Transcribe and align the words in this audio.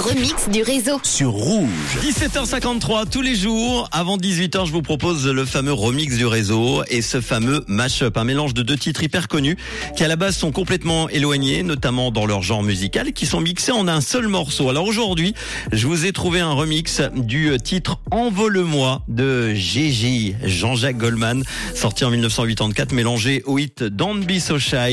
remix 0.00 0.34
du 0.50 0.62
réseau. 0.62 0.98
Sur 1.02 1.30
Rouge. 1.32 1.68
17h53 2.02 3.06
tous 3.10 3.20
les 3.20 3.34
jours. 3.34 3.88
Avant 3.92 4.16
18h, 4.16 4.66
je 4.66 4.72
vous 4.72 4.80
propose 4.80 5.26
le 5.28 5.44
fameux 5.44 5.74
remix 5.74 6.16
du 6.16 6.24
réseau 6.24 6.82
et 6.88 7.02
ce 7.02 7.20
fameux 7.20 7.62
mash-up. 7.66 8.16
Un 8.16 8.24
mélange 8.24 8.54
de 8.54 8.62
deux 8.62 8.76
titres 8.76 9.02
hyper 9.02 9.28
connus 9.28 9.56
qui 9.96 10.02
à 10.04 10.08
la 10.08 10.16
base 10.16 10.36
sont 10.36 10.52
complètement 10.52 11.08
éloignés, 11.10 11.62
notamment 11.62 12.10
dans 12.10 12.24
leur 12.24 12.40
genre 12.40 12.62
musical, 12.62 13.12
qui 13.12 13.26
sont 13.26 13.40
mixés 13.40 13.72
en 13.72 13.88
un 13.88 14.00
seul 14.00 14.28
morceau. 14.28 14.70
Alors 14.70 14.86
aujourd'hui, 14.86 15.34
je 15.70 15.86
vous 15.86 16.06
ai 16.06 16.12
trouvé 16.12 16.40
un 16.40 16.52
remix 16.52 17.02
du 17.14 17.50
titre 17.62 17.98
Envole-moi 18.10 19.02
de 19.08 19.52
Gigi, 19.54 20.34
Jean-Jacques 20.42 20.98
Goldman, 20.98 21.44
sorti 21.74 22.04
en 22.06 22.10
1984, 22.10 22.92
mélangé 22.92 23.42
au 23.44 23.58
hit 23.58 23.82
Don't 23.82 24.20
Be 24.20 24.28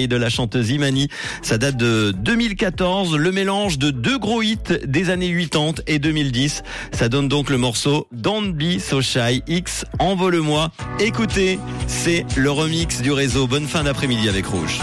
de 0.07 0.15
la 0.15 0.29
chanteuse 0.29 0.69
Imani. 0.71 1.07
Ça 1.43 1.57
date 1.57 1.77
de 1.77 2.11
2014, 2.17 3.15
le 3.15 3.31
mélange 3.31 3.77
de 3.77 3.91
deux 3.91 4.17
gros 4.17 4.41
hits 4.41 4.57
des 4.97 5.11
années 5.11 5.31
80 5.31 5.83
et 5.85 5.99
2010. 5.99 6.63
Ça 6.91 7.07
donne 7.07 7.27
donc 7.27 7.51
le 7.51 7.57
morceau 7.59 8.07
Don't 8.11 8.51
Be 8.53 8.79
So 8.79 8.99
Shy 9.01 9.43
X, 9.47 9.85
le 9.99 10.39
moi 10.41 10.71
Écoutez, 10.99 11.59
c'est 11.85 12.25
le 12.35 12.49
remix 12.49 13.01
du 13.03 13.11
réseau. 13.11 13.45
Bonne 13.45 13.67
fin 13.67 13.83
d'après-midi 13.83 14.27
avec 14.27 14.47
Rouge. 14.47 14.79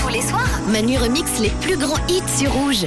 Tous 0.00 0.08
les 0.12 0.22
soirs, 0.22 0.48
Manu 0.72 0.96
remix 0.98 1.30
les 1.40 1.50
plus 1.60 1.76
grands 1.76 2.00
hits 2.08 2.38
sur 2.38 2.50
Rouge. 2.52 2.86